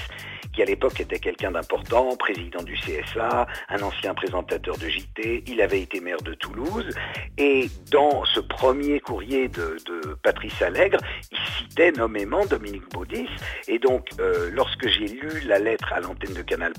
qui 0.54 0.62
à 0.62 0.66
l'époque 0.66 1.00
était 1.00 1.20
quelqu'un 1.20 1.52
d'important, 1.52 2.18
président 2.18 2.64
du 2.64 2.74
CSA, 2.74 3.48
un 3.70 3.82
ancien 3.82 4.14
présentateur 4.14 4.78
de 4.78 4.90
JT, 4.90 5.44
il 5.48 5.62
avait 5.62 5.82
été 5.82 6.02
maire 6.02 6.22
de 6.22 6.34
Toulouse, 6.34 6.90
et 7.38 7.70
dans 7.92 8.26
ce 8.26 8.42
premier 8.42 9.00
courrier 9.00 9.48
de, 9.48 9.78
de 9.86 10.16
Patrice 10.22 10.62
Allègre, 10.62 10.98
il 11.32 11.38
citait 11.58 11.92
nommément 11.92 12.46
Dominique 12.46 12.90
Baudis, 12.92 13.30
et 13.68 13.80
donc 13.80 14.10
euh, 14.20 14.50
lorsque 14.54 14.88
j'ai 14.88 15.08
lu 15.08 15.30
la 15.46 15.60
lettre 15.60 15.92
à 15.94 16.00
l'antenne 16.00 16.34
de 16.34 16.42
Canal+, 16.42 16.74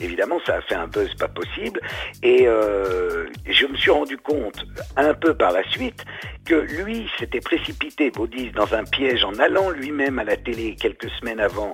évidemment, 0.00 0.38
ça 0.46 0.56
a 0.56 0.60
fait 0.62 0.74
un 0.74 0.86
buzz 0.86 1.14
pas 1.14 1.28
possible. 1.28 1.80
Et 2.22 2.46
euh, 2.46 3.26
je 3.46 3.66
me 3.66 3.76
suis 3.76 3.90
rendu 3.90 4.16
compte, 4.18 4.64
un 4.96 5.14
peu 5.14 5.34
par 5.34 5.52
la 5.52 5.62
suite, 5.70 6.04
que 6.44 6.54
lui 6.54 7.08
s'était 7.18 7.40
précipité, 7.40 8.10
Baudis, 8.10 8.50
dans 8.50 8.74
un 8.74 8.84
piège 8.84 9.24
en 9.24 9.34
allant 9.38 9.70
lui-même 9.70 10.18
à 10.18 10.24
la 10.24 10.36
télé 10.36 10.74
quelques 10.74 11.08
semaines 11.20 11.40
avant 11.40 11.72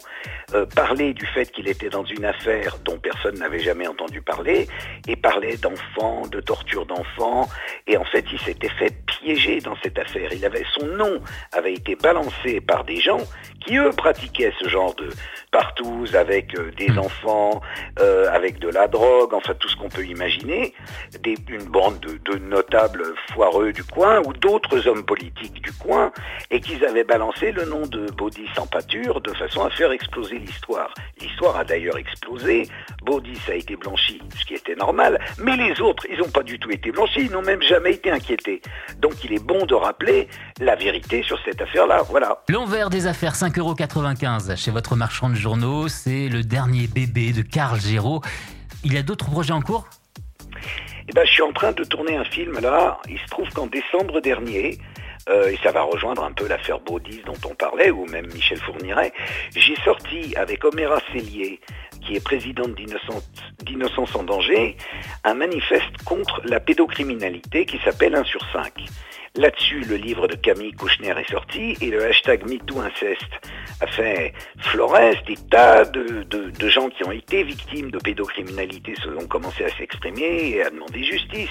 euh, 0.54 0.66
parler 0.66 1.14
du 1.14 1.26
fait 1.26 1.50
qu'il 1.50 1.68
était 1.68 1.88
dans 1.88 2.04
une 2.04 2.24
affaire 2.24 2.78
dont 2.84 2.98
personne 2.98 3.38
n'avait 3.38 3.60
jamais 3.60 3.86
entendu 3.86 4.20
parler, 4.20 4.68
et 5.06 5.16
parlait 5.16 5.56
d'enfants, 5.56 6.26
de 6.26 6.40
torture 6.40 6.86
d'enfants, 6.86 7.48
et 7.86 7.96
en 7.96 8.04
fait 8.04 8.24
il 8.32 8.38
s'était 8.40 8.68
fait 8.68 8.94
piéger 9.06 9.60
dans 9.60 9.76
cette 9.82 9.98
affaire. 9.98 10.30
Il 10.32 10.44
avait 10.44 10.64
son 10.78 10.86
nom 10.86 11.20
avait 11.52 11.74
été 11.74 11.96
balancé 11.96 12.60
par 12.60 12.84
des 12.84 13.00
gens 13.00 13.20
qui 13.64 13.76
eux 13.76 13.90
pratiquaient 13.90 14.52
ce 14.60 14.68
genre 14.68 14.94
de 14.98 15.08
partous 15.50 16.14
avec 16.14 16.58
euh, 16.58 16.70
des 16.76 16.88
Hmm. 16.88 16.98
enfants, 17.00 17.60
euh, 18.00 18.28
avec 18.32 18.58
de 18.58 18.68
la 18.68 18.88
drogue, 18.88 19.34
enfin 19.34 19.52
tout 19.58 19.68
ce 19.68 19.76
qu'on 19.76 19.88
peut 19.90 20.04
imaginer, 20.04 20.72
des, 21.20 21.34
une 21.48 21.64
bande 21.64 22.00
de, 22.00 22.18
de 22.32 22.38
notables 22.38 23.02
foireux 23.32 23.72
du 23.72 23.84
coin 23.84 24.20
ou 24.26 24.32
d'autres 24.32 24.86
hommes 24.88 25.04
politiques 25.04 25.60
du 25.62 25.72
coin, 25.72 26.10
et 26.50 26.60
qu'ils 26.60 26.84
avaient 26.84 27.04
balancé 27.04 27.52
le 27.52 27.64
nom 27.66 27.82
de 27.86 28.06
Baudis 28.12 28.48
en 28.58 28.66
pâture 28.66 29.20
de 29.20 29.32
façon 29.34 29.64
à 29.64 29.70
faire 29.70 29.92
exploser 29.92 30.38
l'histoire. 30.38 30.92
L'histoire 31.20 31.56
a 31.56 31.64
d'ailleurs 31.64 31.98
explosé, 31.98 32.68
Baudis 33.02 33.38
a 33.48 33.54
été 33.54 33.76
blanchi, 33.76 34.20
ce 34.38 34.44
qui 34.46 34.54
était 34.54 34.74
normal, 34.76 35.18
mais 35.38 35.56
les 35.56 35.80
autres, 35.80 36.06
ils 36.10 36.18
n'ont 36.18 36.30
pas 36.30 36.42
du 36.42 36.58
tout 36.58 36.70
été 36.70 36.90
blanchis, 36.90 37.22
ils 37.26 37.30
n'ont 37.30 37.42
même 37.42 37.62
jamais 37.62 37.92
été 37.92 38.10
inquiétés. 38.10 38.62
Donc 38.98 39.12
il 39.24 39.32
est 39.34 39.44
bon 39.44 39.66
de 39.66 39.74
rappeler 39.74 40.28
la 40.60 40.74
vérité 40.74 41.22
sur 41.22 41.38
cette 41.44 41.60
affaire-là, 41.60 42.02
voilà. 42.08 42.42
L'envers 42.48 42.88
des 42.90 43.06
affaires, 43.06 43.34
5,95€ 43.34 44.56
chez 44.56 44.70
votre 44.70 44.87
marchand 44.96 45.28
de 45.28 45.34
journaux. 45.34 45.88
C'est 45.88 46.28
le 46.28 46.42
dernier 46.42 46.86
bébé 46.86 47.32
de 47.32 47.42
Carl 47.42 47.80
Géraud. 47.80 48.22
Il 48.84 48.96
a 48.96 49.02
d'autres 49.02 49.26
projets 49.30 49.52
en 49.52 49.60
cours? 49.60 49.88
Eh 51.08 51.12
ben, 51.12 51.24
je 51.24 51.30
suis 51.30 51.42
en 51.42 51.52
train 51.52 51.72
de 51.72 51.84
tourner 51.84 52.16
un 52.16 52.24
film 52.24 52.58
là. 52.60 52.98
Il 53.08 53.18
se 53.18 53.26
trouve 53.26 53.48
qu'en 53.50 53.66
décembre 53.66 54.20
dernier, 54.20 54.78
euh, 55.28 55.48
et 55.48 55.58
ça 55.62 55.72
va 55.72 55.82
rejoindre 55.82 56.24
un 56.24 56.32
peu 56.32 56.46
l'affaire 56.46 56.80
Baudis 56.80 57.22
dont 57.26 57.48
on 57.48 57.54
parlait, 57.54 57.90
ou 57.90 58.06
même 58.06 58.26
Michel 58.32 58.58
Fourniret, 58.58 59.12
j'ai 59.54 59.76
sorti 59.84 60.34
avec 60.36 60.64
Oméra 60.64 61.00
Cellier, 61.12 61.60
qui 62.00 62.16
est 62.16 62.24
présidente 62.24 62.74
d'Innocence 62.74 64.14
en 64.14 64.22
danger, 64.22 64.76
un 65.24 65.34
manifeste 65.34 66.02
contre 66.04 66.40
la 66.44 66.60
pédocriminalité 66.60 67.66
qui 67.66 67.78
s'appelle 67.84 68.14
1 68.14 68.24
sur 68.24 68.40
5. 68.52 68.72
Là-dessus, 69.38 69.82
le 69.88 69.94
livre 69.94 70.26
de 70.26 70.34
Camille 70.34 70.72
Kouchner 70.72 71.14
est 71.16 71.30
sorti 71.30 71.76
et 71.80 71.90
le 71.90 72.04
hashtag 72.04 72.44
MeTooInceste 72.50 73.22
a 73.80 73.86
fait 73.86 74.32
florès. 74.58 75.14
Des 75.28 75.36
tas 75.48 75.84
de, 75.84 76.26
gens 76.68 76.88
qui 76.88 77.04
ont 77.04 77.12
été 77.12 77.44
victimes 77.44 77.92
de 77.92 77.98
pédocriminalité 77.98 78.94
se- 78.96 79.08
ont 79.08 79.28
commencé 79.28 79.62
à 79.64 79.68
s'exprimer 79.70 80.50
et 80.50 80.62
à 80.64 80.70
demander 80.70 81.04
justice. 81.04 81.50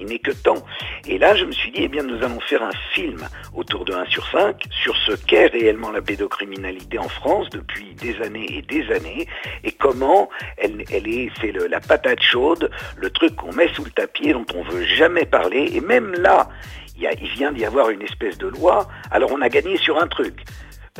Il 0.00 0.06
n'est 0.06 0.18
que 0.18 0.32
temps. 0.32 0.64
Et 1.06 1.16
là, 1.16 1.36
je 1.36 1.44
me 1.44 1.52
suis 1.52 1.70
dit, 1.70 1.82
eh 1.84 1.88
bien, 1.88 2.02
nous 2.02 2.16
allons 2.24 2.40
faire 2.40 2.62
un 2.64 2.72
film 2.92 3.20
autour 3.54 3.84
de 3.84 3.94
1 3.94 4.06
sur 4.06 4.26
5 4.32 4.56
sur 4.82 4.96
ce 4.96 5.12
qu'est 5.12 5.46
réellement 5.46 5.92
la 5.92 6.02
pédocriminalité 6.02 6.98
en 6.98 7.08
France 7.08 7.48
depuis 7.50 7.94
des 7.94 8.20
années 8.20 8.46
et 8.58 8.62
des 8.62 8.90
années 8.92 9.28
et 9.62 9.70
comment 9.70 10.28
elle, 10.56 10.80
est, 10.90 11.30
c'est 11.40 11.52
la 11.52 11.78
patate 11.80 12.20
chaude, 12.20 12.68
le 12.96 13.10
truc 13.10 13.36
qu'on 13.36 13.52
met 13.52 13.68
sous 13.74 13.84
le 13.84 13.90
tapis 13.92 14.32
dont 14.32 14.44
on 14.56 14.62
veut 14.64 14.84
jamais 14.84 15.24
parler. 15.24 15.70
Et 15.74 15.80
même 15.80 16.12
là, 16.14 16.48
il, 16.98 17.28
vient 17.34 17.52
d'y 17.52 17.64
avoir 17.64 17.90
une 17.90 18.02
espèce 18.02 18.38
de 18.38 18.48
loi. 18.48 18.88
Alors 19.10 19.30
on 19.32 19.40
a 19.40 19.48
gagné 19.48 19.76
sur 19.76 20.00
un 20.00 20.06
truc. 20.06 20.44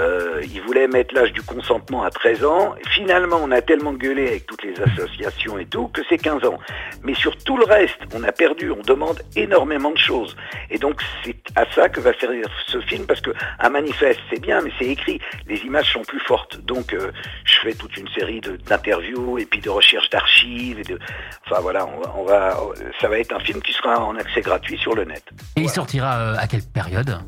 Euh, 0.00 0.42
ils 0.52 0.60
voulaient 0.62 0.88
mettre 0.88 1.14
l'âge 1.14 1.32
du 1.32 1.42
consentement 1.42 2.02
à 2.02 2.10
13 2.10 2.44
ans. 2.44 2.74
Finalement, 2.90 3.38
on 3.42 3.50
a 3.50 3.60
tellement 3.60 3.92
gueulé 3.92 4.28
avec 4.28 4.46
toutes 4.46 4.62
les 4.62 4.74
associations 4.80 5.58
et 5.58 5.66
tout 5.66 5.88
que 5.88 6.02
c'est 6.08 6.18
15 6.18 6.44
ans. 6.44 6.58
Mais 7.02 7.14
sur 7.14 7.36
tout 7.36 7.56
le 7.56 7.64
reste, 7.64 7.98
on 8.14 8.22
a 8.24 8.32
perdu. 8.32 8.70
On 8.70 8.82
demande 8.82 9.20
énormément 9.36 9.90
de 9.90 9.98
choses. 9.98 10.36
Et 10.70 10.78
donc, 10.78 11.00
c'est 11.24 11.36
à 11.56 11.64
ça 11.74 11.88
que 11.88 12.00
va 12.00 12.12
servir 12.18 12.46
ce 12.66 12.80
film 12.80 13.06
parce 13.06 13.20
que 13.20 13.30
un 13.58 13.70
manifeste, 13.70 14.20
c'est 14.30 14.40
bien, 14.40 14.60
mais 14.62 14.70
c'est 14.78 14.86
écrit. 14.86 15.20
Les 15.46 15.58
images 15.58 15.92
sont 15.92 16.02
plus 16.02 16.20
fortes. 16.20 16.60
Donc, 16.62 16.92
euh, 16.92 17.10
je 17.44 17.54
fais 17.60 17.74
toute 17.74 17.96
une 17.96 18.08
série 18.08 18.40
d'interviews 18.40 19.38
et 19.38 19.44
puis 19.44 19.60
de 19.60 19.70
recherches 19.70 20.10
d'archives 20.10 20.78
de. 20.88 20.98
Enfin 21.46 21.60
voilà, 21.60 21.86
on 21.86 22.00
va, 22.00 22.14
on 22.16 22.24
va, 22.24 22.56
ça 23.00 23.08
va 23.08 23.18
être 23.18 23.34
un 23.34 23.40
film 23.40 23.60
qui 23.62 23.72
sera 23.72 24.00
en 24.04 24.16
accès 24.16 24.40
gratuit 24.40 24.78
sur 24.78 24.94
le 24.94 25.04
net. 25.04 25.22
Et 25.56 25.62
il 25.62 25.70
sortira 25.70 26.18
euh, 26.18 26.36
à 26.38 26.46
quelle 26.46 26.62
période? 26.62 27.18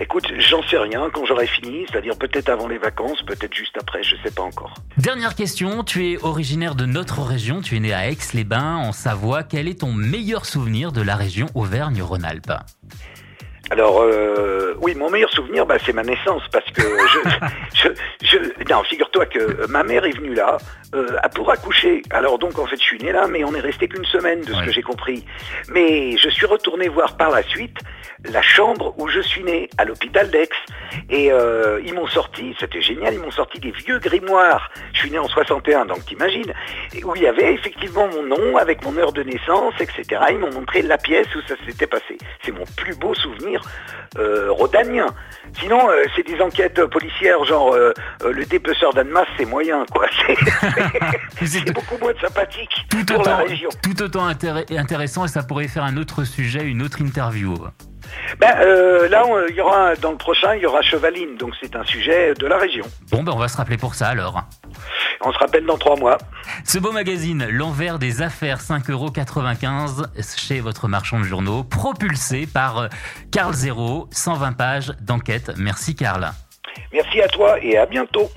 Écoute, 0.00 0.26
j'en 0.38 0.62
sais 0.64 0.78
rien 0.78 1.08
quand 1.12 1.24
j'aurai 1.24 1.46
fini, 1.46 1.86
c'est-à-dire 2.04 2.18
peut-être 2.18 2.48
avant 2.50 2.68
les 2.68 2.76
vacances, 2.78 3.22
peut-être 3.22 3.54
juste 3.54 3.76
après, 3.80 4.02
je 4.02 4.14
sais 4.22 4.30
pas 4.34 4.42
encore. 4.42 4.74
Dernière 4.98 5.34
question, 5.34 5.82
tu 5.84 6.12
es 6.12 6.18
originaire 6.22 6.74
de 6.74 6.84
notre 6.84 7.22
région, 7.22 7.62
tu 7.62 7.76
es 7.76 7.80
né 7.80 7.94
à 7.94 8.08
Aix-les-Bains, 8.10 8.76
en 8.76 8.92
Savoie. 8.92 9.42
Quel 9.42 9.68
est 9.68 9.80
ton 9.80 9.92
meilleur 9.92 10.44
souvenir 10.44 10.92
de 10.92 11.00
la 11.00 11.16
région 11.16 11.46
Auvergne-Rhône-Alpes? 11.54 12.52
Alors, 13.70 14.02
euh, 14.02 14.74
oui, 14.82 14.94
mon 14.94 15.08
meilleur 15.10 15.30
souvenir, 15.30 15.64
bah, 15.64 15.76
c'est 15.86 15.94
ma 15.94 16.02
naissance, 16.02 16.42
parce 16.52 16.70
que 16.72 16.82
je, 16.82 17.28
je, 18.22 18.26
je- 18.26 18.70
non, 18.72 18.82
figure-toi 18.84 19.24
que 19.24 19.66
ma 19.68 19.82
mère 19.82 20.04
est 20.04 20.14
venue 20.14 20.34
là 20.34 20.58
euh, 20.94 21.18
pour 21.34 21.50
accoucher. 21.50 22.02
Alors 22.10 22.38
donc, 22.38 22.58
en 22.58 22.66
fait, 22.66 22.76
je 22.76 22.82
suis 22.82 22.98
né 22.98 23.12
là, 23.12 23.26
mais 23.28 23.44
on 23.44 23.54
est 23.54 23.60
resté 23.60 23.88
qu'une 23.88 24.04
semaine, 24.04 24.40
de 24.42 24.52
ce 24.52 24.58
Ouais. 24.58 24.66
que 24.66 24.72
j'ai 24.72 24.82
compris. 24.82 25.24
Mais 25.68 26.16
je 26.16 26.28
suis 26.28 26.46
retourné 26.46 26.88
voir 26.88 27.16
par 27.16 27.30
la 27.30 27.42
suite 27.42 27.76
la 28.30 28.40
chambre 28.40 28.94
où 28.98 29.08
je 29.08 29.20
suis 29.20 29.42
né, 29.44 29.68
à 29.76 29.84
l'hôpital 29.84 30.30
d'Aix. 30.30 30.48
Et 31.10 31.30
euh, 31.32 31.80
ils 31.84 31.92
m'ont 31.92 32.06
sorti, 32.06 32.54
c'était 32.58 32.80
génial, 32.80 33.12
ils 33.14 33.20
m'ont 33.20 33.30
sorti 33.30 33.58
des 33.60 33.70
vieux 33.72 33.98
grimoires. 33.98 34.70
Je 34.94 35.00
suis 35.00 35.10
né 35.10 35.18
en 35.18 35.28
61, 35.28 35.84
donc 35.86 36.04
t'imagines, 36.06 36.52
où 37.04 37.14
il 37.16 37.22
y 37.22 37.26
avait 37.26 37.52
effectivement 37.52 38.08
mon 38.08 38.22
nom 38.22 38.56
avec 38.56 38.82
mon 38.84 38.96
heure 38.96 39.12
de 39.12 39.22
naissance, 39.22 39.74
etc. 39.80 40.22
Ils 40.30 40.38
m'ont 40.38 40.52
montré 40.52 40.80
la 40.82 40.96
pièce 40.96 41.26
où 41.34 41.40
ça 41.46 41.54
s'était 41.66 41.86
passé. 41.86 42.16
C'est 42.44 42.52
mon 42.52 42.64
plus 42.76 42.96
beau 42.96 43.14
souvenir 43.14 43.60
euh, 44.18 44.50
rhodanien. 44.50 45.06
Sinon, 45.60 45.90
euh, 45.90 46.04
c'est 46.16 46.26
des 46.26 46.40
enquêtes 46.40 46.82
policières, 46.86 47.44
genre 47.44 47.74
euh, 47.74 47.92
le 48.24 48.44
dépeceur 48.46 48.94
d'Annemasse, 48.94 49.28
c'est 49.36 49.44
moyen, 49.44 49.84
quoi. 49.92 50.06
C'est 51.44 51.72
beaucoup 51.72 51.98
moins 51.98 52.12
sympathique 52.20 52.86
tout 52.90 53.04
pour 53.04 53.22
la 53.24 53.34
autant, 53.36 53.44
région. 53.44 53.68
tout 53.82 54.02
autant 54.02 54.26
intéressant 54.26 55.24
et 55.24 55.28
ça 55.28 55.42
pourrait 55.42 55.68
faire 55.68 55.84
un 55.84 55.96
autre 55.96 56.24
sujet, 56.24 56.64
une 56.64 56.82
autre 56.82 57.00
interview. 57.00 57.54
Ben, 58.38 58.54
euh, 58.60 59.08
là, 59.08 59.24
il 59.48 59.54
y 59.54 59.60
aura 59.60 59.94
dans 59.96 60.10
le 60.10 60.16
prochain, 60.16 60.54
il 60.54 60.62
y 60.62 60.66
aura 60.66 60.82
Chevaline, 60.82 61.36
donc 61.36 61.54
c'est 61.60 61.74
un 61.74 61.84
sujet 61.84 62.34
de 62.34 62.46
la 62.46 62.58
région. 62.58 62.84
Bon, 63.10 63.22
ben 63.22 63.32
on 63.32 63.38
va 63.38 63.48
se 63.48 63.56
rappeler 63.56 63.76
pour 63.76 63.94
ça 63.94 64.08
alors. 64.08 64.42
On 65.22 65.32
se 65.32 65.38
rappelle 65.38 65.64
dans 65.64 65.78
trois 65.78 65.96
mois. 65.96 66.18
Ce 66.64 66.78
beau 66.78 66.92
magazine, 66.92 67.46
L'envers 67.48 67.98
des 67.98 68.20
affaires, 68.22 68.58
5,95€ 68.60 70.38
chez 70.38 70.60
votre 70.60 70.88
marchand 70.88 71.18
de 71.18 71.24
journaux, 71.24 71.64
propulsé 71.64 72.46
par 72.46 72.78
euh, 72.78 72.88
Carl 73.32 73.54
Zéro, 73.54 74.08
120 74.10 74.52
pages 74.52 74.92
d'enquête. 75.00 75.52
Merci 75.56 75.94
Carl. 75.94 76.30
Merci 76.92 77.22
à 77.22 77.28
toi 77.28 77.56
et 77.62 77.78
à 77.78 77.86
bientôt. 77.86 78.30